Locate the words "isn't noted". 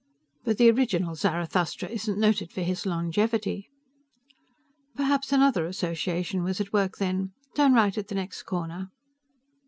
1.87-2.51